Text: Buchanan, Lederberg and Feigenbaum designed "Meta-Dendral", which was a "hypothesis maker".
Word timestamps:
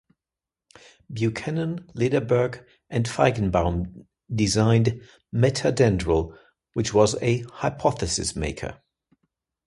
Buchanan, 1.11 1.87
Lederberg 1.93 2.65
and 2.89 3.07
Feigenbaum 3.07 4.07
designed 4.33 4.99
"Meta-Dendral", 5.31 6.35
which 6.73 6.91
was 6.91 7.15
a 7.21 7.43
"hypothesis 7.53 8.35
maker". 8.35 8.81